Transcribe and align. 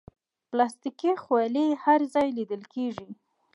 پلاستيکي 0.49 1.11
خولۍ 1.23 1.67
هر 1.83 1.99
ځای 2.13 2.27
لیدل 2.37 2.61
کېږي. 2.73 3.09